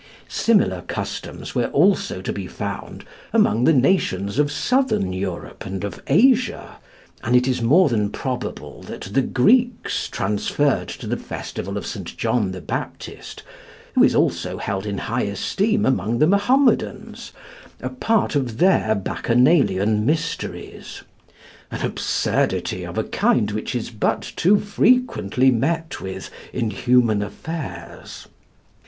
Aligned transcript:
Similar 0.27 0.81
customs 0.87 1.53
were 1.53 1.67
also 1.67 2.23
to 2.23 2.33
be 2.33 2.47
found 2.47 3.05
among 3.33 3.65
the 3.65 3.71
nations 3.73 4.39
of 4.39 4.51
Southern 4.51 5.13
Europe 5.13 5.63
and 5.63 5.83
of 5.83 6.01
Asia, 6.07 6.77
and 7.23 7.35
it 7.35 7.47
is 7.47 7.61
more 7.61 7.87
than 7.87 8.09
probable 8.09 8.81
that 8.81 9.01
the 9.11 9.21
Greeks 9.21 10.09
transferred 10.09 10.87
to 10.87 11.05
the 11.05 11.17
festival 11.17 11.77
of 11.77 11.87
John 12.17 12.51
the 12.51 12.61
Baptist, 12.61 13.43
who 13.93 14.03
is 14.03 14.15
also 14.15 14.57
held 14.57 14.87
in 14.87 14.97
high 14.97 15.21
esteem 15.21 15.85
among 15.85 16.17
the 16.17 16.25
Mahomedans, 16.25 17.31
a 17.79 17.89
part 17.89 18.33
of 18.33 18.57
their 18.57 18.95
Bacchanalian 18.95 20.03
mysteries, 20.03 21.03
an 21.69 21.85
absurdity 21.85 22.83
of 22.83 22.97
a 22.97 23.03
kind 23.03 23.51
which 23.51 23.75
is 23.75 23.91
but 23.91 24.21
too 24.35 24.59
frequently 24.59 25.51
met 25.51 26.01
with 26.01 26.31
in 26.51 26.71
human 26.71 27.21
affairs. 27.21 28.27